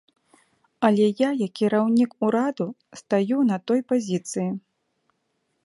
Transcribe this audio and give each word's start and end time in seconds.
Але 0.87 1.05
я 1.19 1.27
як 1.41 1.51
кіраўнік 1.59 2.11
ураду 2.27 2.67
стаю 3.03 3.39
на 3.53 3.57
той 3.73 3.79
пазіцыі. 3.93 4.47